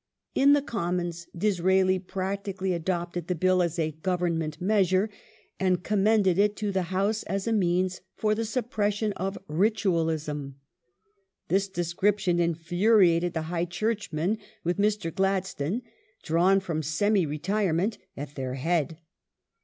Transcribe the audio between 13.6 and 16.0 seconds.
Churchmen with Mr. Gladstone—